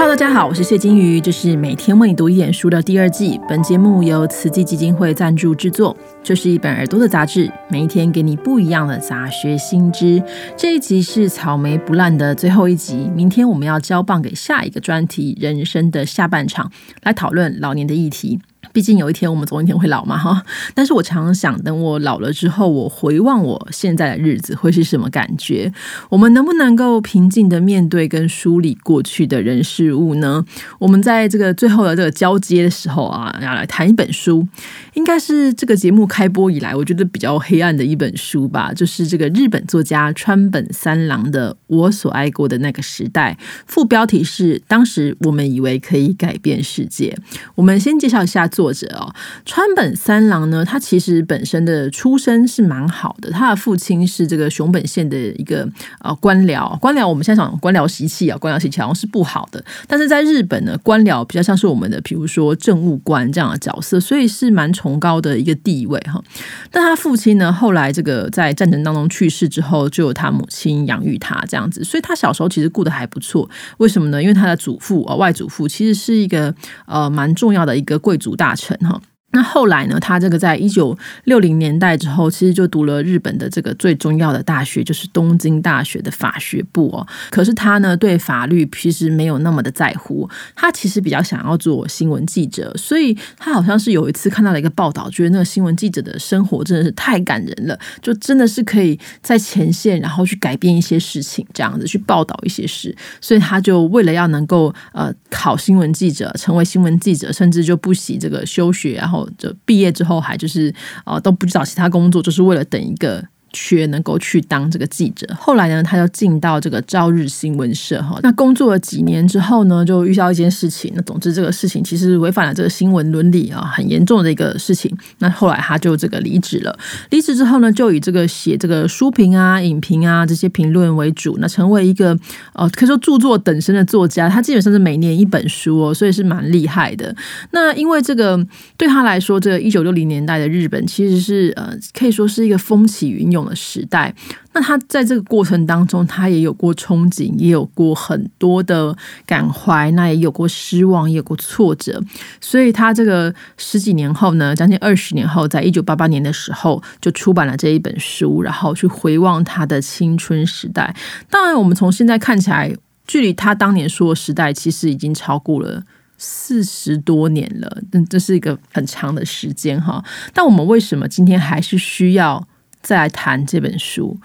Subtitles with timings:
[0.00, 3.38] Hello，大家好，我是谢金鱼，这是每天为你读一点书的第二季。
[3.46, 5.94] 本节目由慈济基金会赞助制作。
[6.22, 10.22] 这是一本耳朵的杂志，每一天给你不一样的杂学新知。
[10.56, 16.72] 这一集是草莓不烂的最后一集，明天我们要交棒给下一个专题——人生的下半场，
[17.02, 18.40] 来讨论老年的议题。
[18.72, 20.44] 毕竟有一天我们总有一天会老嘛，哈！
[20.74, 25.72] 但是我常常想，等我老了之后，我回望我现在的日子会是什么感觉？
[26.08, 30.44] 我们能不能够平静的面对跟梳理过去的人事物呢？
[30.78, 34.46] 我们在这个最后的这个交接的时候啊，要来谈一本书，
[34.94, 47.18] 应该是这个节目开播以来，我觉得比较黑暗的一本书吧，就是这个日本作家川本三郎的《我所爱过的那个时代》，副标题是“当时我们以为可以改变世界”。
[47.56, 48.48] 我们先介绍一下。
[48.60, 49.10] 作者哦，
[49.46, 53.30] 川本三郎呢，他其实本身的出身是蛮好的。
[53.30, 55.66] 他的父亲是这个熊本县的一个
[56.00, 59.64] 呃官僚，官僚我们现在讲官僚习气啊，官僚习气好像是不好的。
[59.86, 66.22] 但是在日本呢，官僚比较像是我们的，比如说政务官这样的角色，所以是蛮崇高的一个地位哈。
[66.70, 73.48] 但他父亲呢，后来这个在战争当中去世之后，就有他母亲养育他这样子，所以他小时候其实过得还不错。
[73.78, 74.20] 为什么呢？
[74.22, 76.54] 因为他的祖父啊，外祖父其实是一个
[76.84, 78.49] 呃蛮重要的一个贵族大。
[78.50, 79.00] 大臣哈。
[79.32, 79.96] 那后来呢？
[80.00, 87.06] 他这个在一九六零年代之后，其实就读了日本的这个最重要的大学，就是东京大学的法学部哦。
[87.30, 92.74] 可是他呢，对法律其实没有那么的在乎，他其实比较想要做新闻记者。
[92.76, 102.92] 所以他好像是有一次看到了一个报道，觉得那个新闻记者的生活真的是太感人了，就真的是可以在前线，然后去改变一些事情，这样子去报道一些事。
[103.20, 109.28] 所以他就为了要能够呃考新闻记者，成为新闻记者，甚至就不惜这个休学，然后。
[109.38, 113.24] 就毕业之后还就是啊都不找其他工作，就是为了等一个。
[113.52, 118.18] 缺能够去当这个记者，后来呢，他就进到这个朝日新闻社哈。
[118.22, 120.92] 那工作了几年之后呢，就遇到一件事情。
[120.94, 124.96] 那总之这个事情其实违反了这个新闻伦理啊，很严重的一个事情。
[125.18, 126.78] 那后来他就这个离职了。
[127.10, 132.16] 离职之后呢，就以这个写这个书评啊、影评啊这些评论为主，那成为一个
[132.52, 134.28] 呃可以说著作等身的作家。
[134.28, 137.12] 他基本上是每年一本书哦，所以是蛮厉害的。
[137.50, 138.46] 那因为这个
[138.76, 143.39] 对他来说，这个一九六零年代的日本其实是呃可以说是一个风起云涌。
[143.44, 144.14] 的时代，
[144.52, 148.96] 那他在这个过程当中，他也有过憧憬，也有过很多的
[149.26, 152.02] 感怀，那也有过失望，也有过挫折。
[152.40, 160.94] 所以，他这个十几年后呢，将近二十年后，在一九八八年的时候，就出版了这一本书，然后去回望他的青春时代。
[161.28, 162.74] 当然，我们从现在看起来，
[163.06, 165.82] 距离他当年说的时代，其实已经超过了
[166.18, 167.82] 四十多年了。
[167.92, 170.04] 那这是一个很长的时间哈。
[170.32, 172.46] 但我们为什么今天还是需要？
[172.82, 174.18] 再来谈这本书，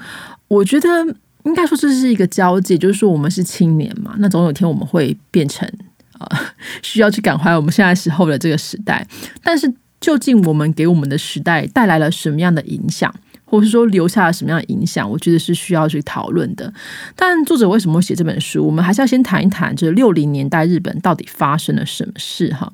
[0.48, 0.88] 我觉得
[1.44, 5.70] 应该说这是一个交界，就是说我们是青年嘛，那总有一天我们会变成
[6.18, 6.28] 啊，
[6.82, 9.06] 需要去感怀我们现在时候的这个时代。
[9.44, 13.14] 但是究竟我们给我们的时代带来了什么样的影响，
[13.44, 16.74] 或是说留下了什么样的影响，我觉得是需要去讨论的。
[17.16, 22.72] 但作者为什么会写这本书，我们还是要先谈一谈，就是六零年代日本到底发生了什么事哈。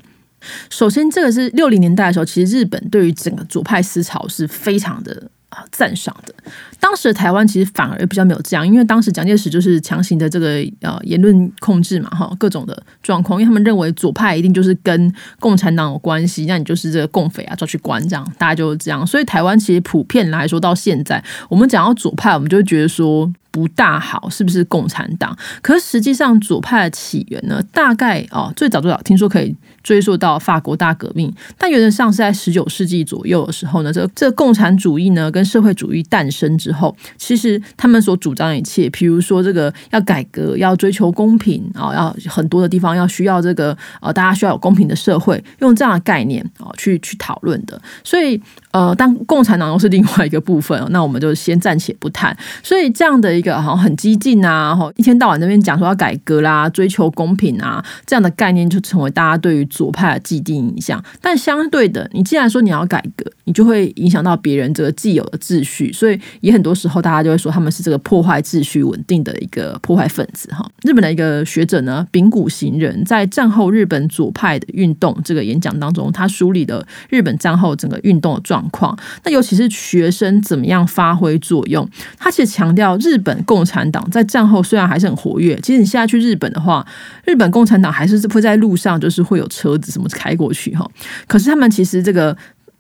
[0.70, 5.30] 首先，这个是六零年代的时候，其实日本对于整个左派思潮是非常的。
[5.52, 6.34] 啊，赞赏的。
[6.80, 19.06] 当时的台湾其实反而比较没有这样，因为当时蒋介石就是强行的这个呃言论控制嘛，哈，各种的状况，因为他们认为左派一定就是跟共产党有关系，那你就是这个共匪啊，抓去关这样，大家就是这样。
[19.06, 23.32] 所以台湾其实普遍来说，到现在我们讲到左派，我们就会觉得说。
[23.54, 25.38] 不大好，是不是共产党？
[25.62, 27.62] 可是实际上左派的起源呢？
[27.74, 47.82] 大概哦，最早最早听说可以追溯到法国大革命，但原则上是在十九世纪左右的时候呢，这这共产主义呢跟社会主义诞生之后，其实他们所主张的一切，比如说这个要改革、要追求公平啊，要很多的地方要需要这个呃，大家需要有公平的社会，用这样的概念啊去去讨论的。
[48.04, 48.40] 所以
[48.72, 52.38] 呃，当共产党又是另外一个部分，那我们就先暂且不谈。
[52.62, 53.32] 所以这样的。
[53.32, 61.04] 一个好像很激进啊，哈，一天到晚那边讲说要改革啦，追求公平啊，这样的概念就成为大家对于左派的既定印象。
[61.20, 70.48] 但相对的，你既然说你要改革，你就会影响到别人这个既有的秩序，所以也很多时候大家就会说他们是这个破坏秩序稳定的一个破坏分子。
[70.54, 78.96] 哈，日本的一个学者呢，丙谷行人在战后日本左派的运动这个演讲当中，他梳理了日本战后整个运动的状况。
[79.24, 81.90] 那尤其是学生怎么样发挥作用，
[82.20, 83.32] 他其实强调日本。
[83.46, 86.86] 共产党在战后虽然还是很活跃，其实你现在去日本的话，
[87.26, 90.90] 日本共产党还是会在路上，就是会有车子什么开过去哈。
[91.28, 92.36] 可是他们其实这个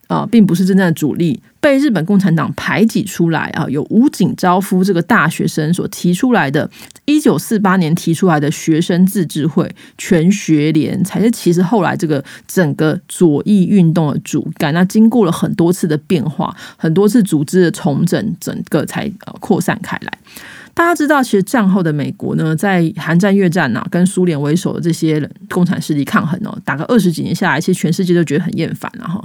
[0.07, 3.65] 啊，并不是真正的主力，被日本共产党排挤出来啊。
[3.69, 6.69] 有武井昭夫这个大学生所提出来的，
[7.05, 14.73] 一九四八年提出来的学生自治会全学联，才是其实后来这个整个左翼运动的主干。
[14.73, 20.11] 那经过了很多次的变化，很多次组织的重整，整个才呃扩散开来。
[20.73, 29.21] 大家知道，其实战后的美国呢，在韩战、越战呐，跟苏联为首的这些共产势力抗衡哦，打个二十几年下来，其实全世界都觉得很厌烦了哈。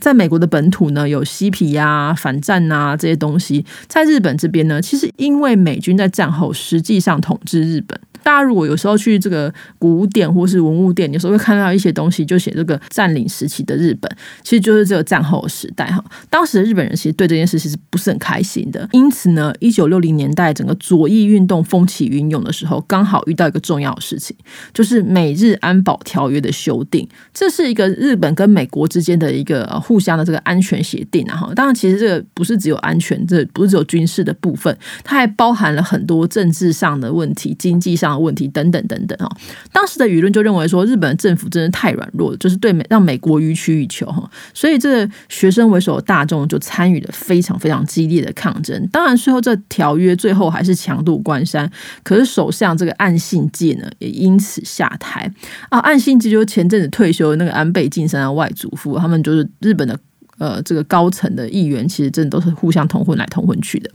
[0.00, 7.98] 在美国的本土呢，有嬉皮呀、反战呐这些东西；在日本这边呢，其实因为美军在战后实际上统治日本。
[8.22, 14.10] 大家如果有时候去这个古物店或是文物店，有时候会看到一些东西，就写这个占领时期的日本，
[14.42, 16.04] 其实就是这个战后时代哈。
[16.28, 24.36] 当时的日本人其实对这件事其实不是很开心的，因此呢，一九六零年代整个左翼运动风起云涌的时候，刚好遇到一个重要的事情，
[24.74, 27.08] 就是美日安保条约的修订。
[27.32, 31.52] 这是一个日本跟美国之间的一个互相的这个安全协定啊哈。
[31.54, 38.26] 当然，其实这个不是只有安全，这不是只有军事的部分，它还包含了很多政治上的问题、经济上的。
[38.26, 39.30] 问题等等等等哈，
[39.72, 48.84] 当时的舆论就认为说，日本政府真的太软弱了，就是对美让美国予取予求哈，所以这个学生为首的大众就参与了非常非常激烈的抗争。
[48.90, 51.68] 当然，最后这条约最后还是强渡关山，
[52.04, 55.28] 可是首相这个岸信介呢，也因此下台
[55.70, 55.80] 啊。
[55.80, 59.98] 岸信介就是前阵子退休的那个安倍晋三的外祖父，他们就是日本的。
[60.38, 63.90] 呃，这个高层的议员其实真的都是互相通婚来通婚去的，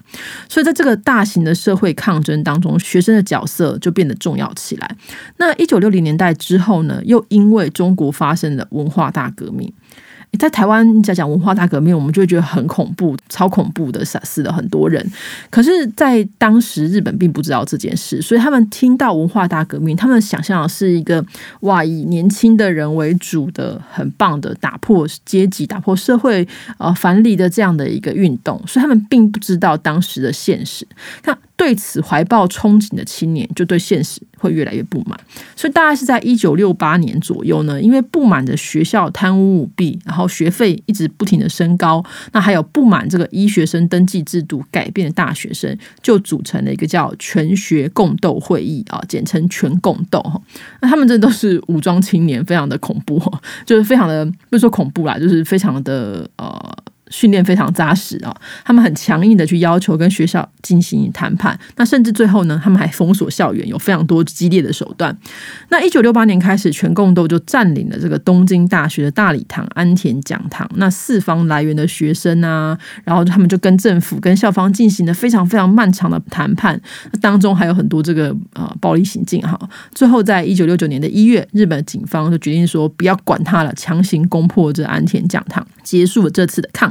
[0.49, 4.97] 所以在这个大型的社会抗争当中，学生的角色就变得重要起来。
[5.37, 9.71] 那一九六零年代之后呢，又因为中国发生了文化大革命。
[10.39, 15.05] 在台湾你讲讲文化大革命，我们就会觉得很恐怖、超恐怖的，杀死了很多人。
[15.49, 21.23] 可是，在当时日本并不知道这件事，所以他们听到文化大革命，他们想象的是一个
[21.59, 26.47] 哇，以年轻的人为主的很棒的打破阶级、打破社会
[26.77, 30.87] 呃藩篱的这样的一个运动，所以他们并不知道当时的现实。
[31.25, 35.15] 那对此怀抱憧憬的青年，就对现实会越来越不满。
[35.55, 50.19] 所以大概是在一九六八年左右呢，因为不满的学校贪污舞弊，然后学费一直不停的升高，那还有不满这个医学生登记制度改变的大学生，就组成了一个叫全学共斗会议啊，简称全共斗。
[50.81, 53.21] 那他们这都是武装青年，非常的恐怖，
[53.67, 56.75] 就是非常的不是说恐怖啦，就是非常的呃。
[57.11, 58.35] 训练非常扎实啊，
[58.65, 65.15] 他们很强硬的去要求跟学校进行谈判，那甚至最后呢，他们还封锁校园，有非常多激烈的手段。
[65.69, 76.79] 那一九六八年开始，全共斗就占领了这个东京大学的大礼堂、安田讲堂，那四方来源的学生啊，然后他们就跟政府、跟校方进行了非常非常漫长的谈判，
[77.19, 79.59] 当中还有很多这个呃暴力行径哈。
[79.93, 86.89] 最后在一九六九年的一月，日本警方就决定说不要管他了，强行攻破这安田讲堂，结束了这次的抗。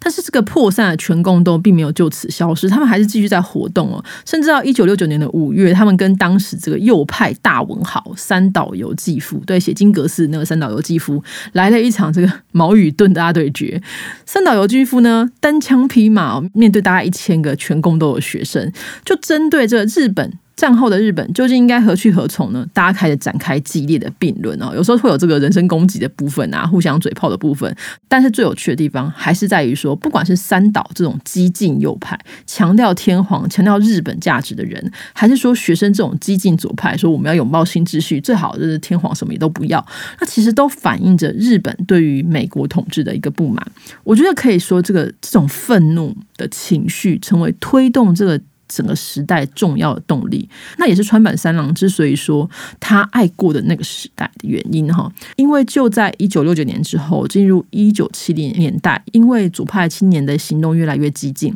[0.00, 4.04] 但是这个破散的全共斗并没有就此消失，他们还是继续在活动哦。
[4.26, 11.22] 甚至到一九六九年的五月，他们跟当时这个右派大文豪三岛由纪夫，对写金阁寺那个三岛由纪夫
[11.52, 13.80] 来了一场这个 矛与盾的大对决。
[14.26, 18.70] 三岛由纪夫呢，单枪匹马面对大概一千个全共斗的学生，
[19.04, 20.32] 就针对这个日本。
[20.60, 22.66] 战后的日本究竟应该何去何从呢？
[22.74, 27.74] 大家开始展开激烈的辩论哦，有时候会有这个人身攻击的部分啊，互相嘴炮的部分。
[28.06, 39.82] 但是最有趣的地方还是在于说，不管是三岛这种激进右派，强调天皇、强调日本价值的人，还是说学生这种激进左派，说我们要拥抱新秩序，最好就是天皇什么也都不要。
[40.20, 43.66] 那其实都反映着日本对于美国统治的一个不满。
[44.04, 48.38] 我觉得可以说，这个这种愤怒的情绪，成为推动这个。
[48.70, 50.48] 整个时代重要的动力，
[50.78, 52.48] 那也是川板三郎之所以说
[52.78, 55.12] 他爱过的那个时代的原因哈。
[55.36, 61.54] 因为就在一九六九年之后，进入一九七零年代，因为左派青年的行动越来越激进，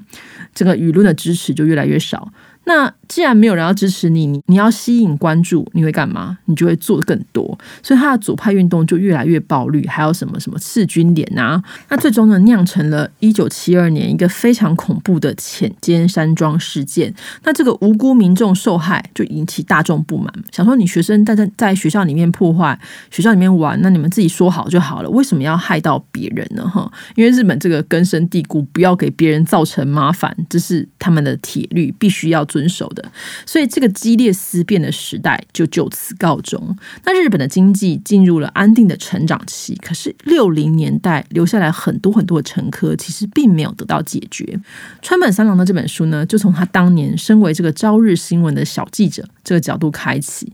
[0.52, 2.30] 这个舆论的支持就越来越少。
[2.64, 6.38] 那既然没有人要支持你，你你要吸引关注，你会干嘛？
[6.46, 7.58] 你就会做的更多。
[7.82, 11.62] 所以他的左派运动就越来越暴力，还有什么什么赤军连啊？
[11.90, 17.14] 那最终呢，酿成了一九七二年一个非常恐怖的浅间山庄事件。
[17.42, 22.78] 那这个无辜民众受害，就引起大众不满，想说你学生在在在学校里面破坏，
[23.10, 26.66] 学校里面玩，那你们自己说好就好了，为什么要害到别人呢？
[26.66, 32.42] 哈，因为日本这个根深蒂固，不要给别人造成麻烦，这是他们的铁律，必须要。
[32.54, 33.04] 遵守的，
[33.44, 36.76] 所以这个激烈思辨的时代就就此告终。
[37.04, 44.56] 那日本的经济进入了安定的成长期，可是六零年代留下来很多很多的乘客，其实并没有得到解决。
[45.02, 50.52] 川本三郎的这本书呢，就从他当年身为这个朝日新闻的小记者这个角度开启。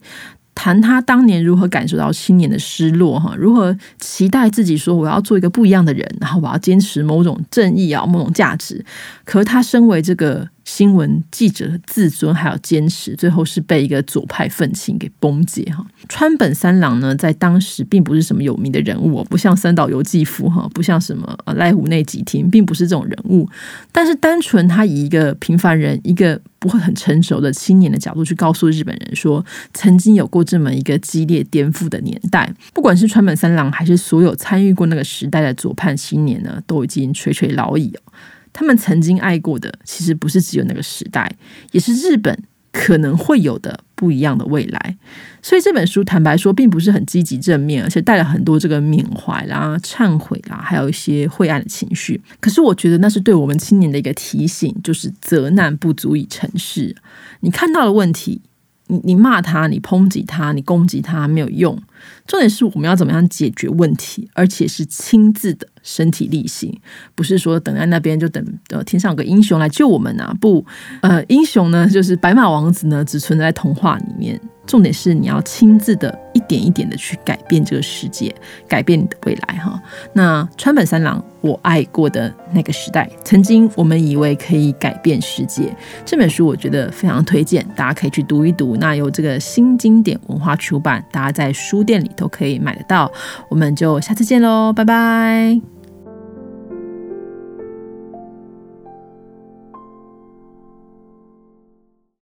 [0.52, 8.84] 谈他当年如何感受到青年的失落，哈，如何期待自己说我要做一个不一样的人，然后我要坚持某种正义啊，某种价值。
[9.24, 10.48] 可是他身为这个。
[10.64, 15.84] 新闻记者的自尊还有坚持，最后是被一个左派愤青给崩解哈。
[16.08, 23.48] 川本三郎呢，在当时并不是什么有名的人物，不像三岛由纪夫哈，不像什么濑户内吉听，并不是这种人物。
[23.90, 32.52] 但是单纯他以一个平凡人，一个不会很成熟的青年的角度去告诉日本人说，曾经有过这么一个激烈颠覆的年代。
[32.72, 38.12] 不管是川本三郎，还是所有参与过那个时代的左派青年呢，都已经垂垂老矣哦。
[38.52, 41.30] 他们曾经爱过的，其实不是只有那个时代，
[41.72, 42.36] 也是日本
[42.72, 44.96] 可能会有的不一样的未来。
[45.42, 52.20] 所以这本书坦白说，并不是很积极正面，而且带了很多这个缅怀啦、忏悔啦，还有一些晦暗的情绪。
[52.40, 56.94] 可是我觉得那是对我们青年的一个提醒，就是责难不足以成事。
[57.40, 58.42] 你看到了问题，
[58.90, 61.78] 你你骂他，你抨击他，你攻击他，没有用。
[62.26, 66.76] 重点是我们要怎么样解决问题，而且是亲自的身体力行，
[67.14, 70.34] 不是说等在那边就等呃天上有个英雄来救我们啊！
[70.40, 70.64] 不，
[71.02, 74.40] 呃，英雄呢就是白马王子呢，只存在童话里面。
[74.70, 78.32] 重点是你要亲自的一点一点的去改变这个世界，
[78.68, 79.82] 改变你的未来哈。
[80.12, 85.74] 那川本三郎，我爱过的那个时代，曾经我们以为可以改变世界。
[86.06, 88.76] 这本书我觉得非常推荐，大家可以去读一读。
[88.76, 93.10] 那由这个新经典文化出版，大家在书店里都可以买得到。
[93.48, 95.79] 我们就下次见喽，拜拜。